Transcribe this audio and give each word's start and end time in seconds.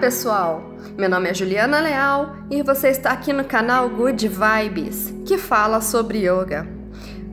pessoal! 0.00 0.62
Meu 0.96 1.10
nome 1.10 1.28
é 1.28 1.34
Juliana 1.34 1.80
Leal 1.80 2.36
e 2.48 2.62
você 2.62 2.90
está 2.90 3.10
aqui 3.10 3.32
no 3.32 3.42
canal 3.42 3.90
Good 3.90 4.28
Vibes, 4.28 5.12
que 5.26 5.36
fala 5.36 5.80
sobre 5.80 6.28
yoga. 6.28 6.64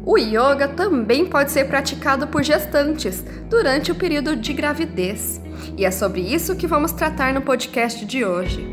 O 0.03 0.17
yoga 0.17 0.67
também 0.67 1.27
pode 1.27 1.51
ser 1.51 1.65
praticado 1.65 2.25
por 2.25 2.41
gestantes 2.41 3.23
durante 3.47 3.91
o 3.91 3.95
período 3.95 4.35
de 4.35 4.53
gravidez, 4.53 5.39
e 5.77 5.85
é 5.85 5.91
sobre 5.91 6.21
isso 6.21 6.55
que 6.55 6.65
vamos 6.65 6.91
tratar 6.91 7.31
no 7.31 7.41
podcast 7.41 8.03
de 8.03 8.25
hoje. 8.25 8.67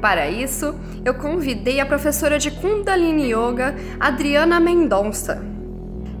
Para 0.00 0.28
isso, 0.28 0.74
eu 1.04 1.14
convidei 1.14 1.78
a 1.78 1.86
professora 1.86 2.40
de 2.40 2.50
Kundalini 2.50 3.32
Yoga, 3.32 3.76
Adriana 4.00 4.58
Mendonça. 4.58 5.55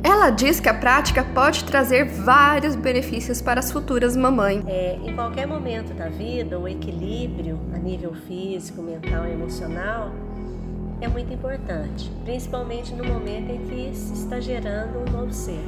Ela 0.08 0.30
diz 0.30 0.60
que 0.60 0.68
a 0.68 0.74
prática 0.74 1.24
pode 1.24 1.64
trazer 1.64 2.04
vários 2.04 2.76
benefícios 2.76 3.42
para 3.42 3.58
as 3.58 3.72
futuras 3.72 4.16
mamães. 4.16 4.62
É, 4.68 4.96
em 5.04 5.12
qualquer 5.16 5.48
momento 5.48 5.92
da 5.94 6.08
vida, 6.08 6.56
o 6.56 6.68
equilíbrio 6.68 7.58
a 7.74 7.78
nível 7.78 8.14
físico, 8.14 8.80
mental 8.80 9.26
e 9.26 9.32
emocional 9.32 10.12
é 11.00 11.08
muito 11.08 11.34
importante, 11.34 12.08
principalmente 12.24 12.94
no 12.94 13.02
momento 13.04 13.50
em 13.50 13.58
que 13.66 13.96
se 13.96 14.12
está 14.12 14.38
gerando 14.38 15.00
um 15.00 15.10
novo 15.10 15.32
ser. 15.32 15.66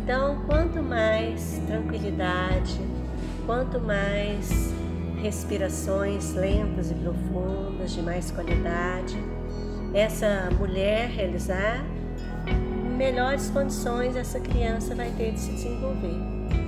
Então, 0.00 0.42
quanto 0.46 0.80
mais 0.80 1.60
tranquilidade, 1.66 2.80
quanto 3.46 3.80
mais 3.80 4.72
respirações 5.20 6.34
lentas 6.34 6.92
e 6.92 6.94
profundas, 6.94 7.90
de 7.90 8.00
mais 8.00 8.30
qualidade, 8.30 9.18
essa 9.92 10.48
mulher 10.56 11.08
realizar, 11.08 11.84
melhores 13.00 13.48
condições 13.48 14.14
essa 14.14 14.38
criança 14.38 14.94
vai 14.94 15.10
ter 15.12 15.32
de 15.32 15.40
se 15.40 15.52
desenvolver. 15.52 16.20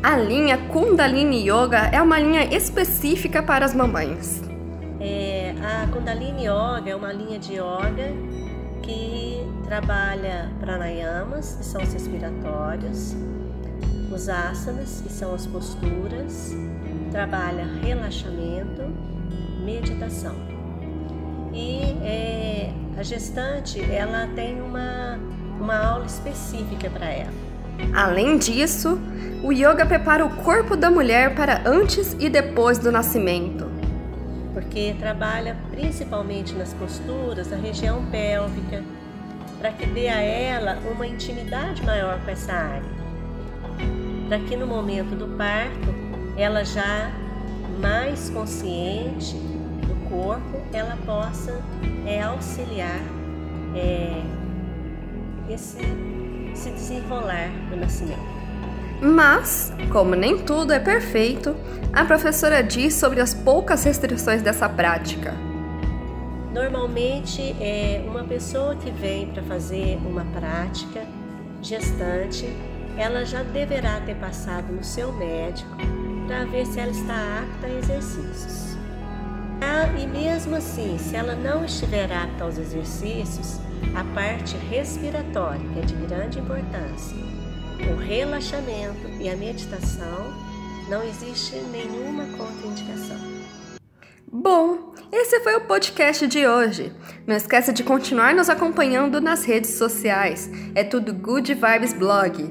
A 0.03 0.17
linha 0.17 0.57
Kundalini 0.69 1.43
Yoga 1.43 1.91
é 1.93 2.01
uma 2.01 2.19
linha 2.19 2.45
específica 2.57 3.43
para 3.43 3.67
as 3.67 3.75
mamães. 3.75 4.41
É, 4.99 5.55
a 5.63 5.87
Kundalini 5.93 6.45
Yoga 6.47 6.89
é 6.91 6.97
uma 6.97 7.13
linha 7.13 7.39
de 7.39 7.53
yoga 7.57 8.15
que 8.81 9.47
trabalha 9.65 10.51
pranayamas, 10.59 11.57
que 11.57 11.67
são 11.67 11.83
os 11.83 11.93
respiratórios, 11.93 13.15
os 14.11 14.27
asanas, 14.31 15.03
que 15.03 15.13
são 15.13 15.35
as 15.35 15.47
posturas, 15.47 16.51
trabalha 17.11 17.67
relaxamento, 17.83 18.83
meditação. 19.63 20.35
E 21.53 21.83
é, 22.03 22.73
a 22.97 23.03
gestante 23.03 23.83
ela 23.83 24.27
tem 24.35 24.63
uma 24.63 25.21
uma 25.63 25.77
aula 25.77 26.07
específica 26.07 26.91
para 26.91 27.07
ela. 27.07 27.33
Além 27.95 28.37
disso, 28.37 29.01
o 29.43 29.53
yoga 29.53 29.87
prepara 29.87 30.27
o 30.27 30.31
corpo 30.43 30.77
da 30.77 30.91
mulher 30.91 31.35
para 31.35 31.63
antes 31.65 32.17
e 32.19 32.29
depois 32.29 32.79
do 32.79 32.91
nascimento. 32.91 33.71
Porque 34.53 34.95
trabalha 34.99 35.57
principalmente 35.71 36.53
nas 36.55 36.75
posturas 36.75 37.47
da 37.47 37.57
região 37.57 38.05
pélvica, 38.11 38.83
para 39.59 39.71
que 39.71 39.87
dê 39.87 40.09
a 40.09 40.21
ela 40.21 40.79
uma 40.93 41.07
intimidade 41.07 41.83
maior 41.85 42.21
com 42.25 42.31
essa 42.31 42.53
área. 42.53 43.03
Para 44.29 44.39
que 44.41 44.57
no 44.57 44.67
momento 44.67 45.15
do 45.17 45.29
parto, 45.37 45.95
ela 46.37 46.65
já 46.65 47.11
mais 47.81 48.31
consciente 48.31 49.35
do 49.35 50.11
corpo, 50.11 50.61
ela 50.73 50.99
possa 51.07 51.61
é, 52.07 52.23
auxiliar 52.23 53.01
é, 53.75 54.23
esse 55.55 55.79
se 56.55 56.71
desenrolar 56.71 57.51
do 57.71 57.77
nascimento. 57.77 58.43
Mas, 59.01 59.73
como 59.91 60.15
nem 60.15 60.39
tudo 60.39 60.73
é 60.73 60.79
perfeito, 60.79 61.57
a 61.93 62.05
professora 62.05 62.63
diz 62.63 62.95
sobre 62.95 63.21
as 63.21 63.35
poucas 63.35 63.83
restrições 63.85 64.43
dessa 64.43 64.69
prática. 64.69 65.35
Normalmente, 66.53 67.57
é 67.61 68.05
uma 68.07 68.23
pessoa 68.23 68.77
que 68.77 68.91
vem 68.91 69.27
para 69.27 69.43
fazer 69.43 69.99
uma 70.07 70.25
prática 70.27 71.05
gestante, 71.61 72.47
ela 72.97 73.25
já 73.25 73.43
deverá 73.43 74.01
ter 74.01 74.17
passado 74.17 74.73
no 74.73 74.85
seu 74.85 75.13
médico 75.13 75.77
para 76.27 76.45
ver 76.45 76.67
se 76.67 76.79
ela 76.79 76.91
está 76.91 77.41
apta 77.43 77.67
a 77.67 77.79
exercícios. 77.79 78.77
Ah, 79.61 79.87
e 79.99 80.07
mesmo 80.07 80.57
assim, 80.57 80.99
se 80.99 81.17
ela 81.17 81.35
não 81.35 81.65
estiver 81.65 82.13
apta 82.13 82.45
aos 82.45 82.59
exercícios, 82.59 83.59
a 83.95 84.05
parte 84.15 84.57
respiratória, 84.71 85.61
que 85.73 85.79
é 85.81 85.83
de 85.83 85.95
grande 86.07 86.39
importância, 86.39 87.17
o 87.91 87.97
relaxamento 87.97 89.07
e 89.21 89.29
a 89.29 89.37
meditação, 89.37 90.33
não 90.89 91.03
existe 91.03 91.57
nenhuma 91.57 92.25
contraindicação. 92.37 93.33
Bom, 94.31 94.95
esse 95.13 95.41
foi 95.41 95.57
o 95.57 95.67
podcast 95.67 96.27
de 96.27 96.47
hoje. 96.47 96.91
Não 97.27 97.37
esqueça 97.37 97.71
de 97.71 97.85
continuar 97.85 98.35
nos 98.35 98.49
acompanhando 98.49 99.21
nas 99.21 99.45
redes 99.45 99.75
sociais. 99.75 100.51
É 100.75 100.83
tudo 100.83 101.13
Good 101.13 101.53
Vibes 101.53 101.93
Blog. 101.93 102.43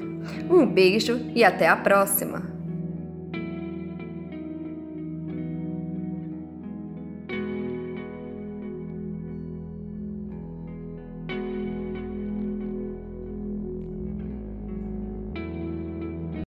Um 0.48 0.64
beijo 0.64 1.20
e 1.34 1.42
até 1.42 1.68
a 1.68 1.76
próxima! 1.76 2.51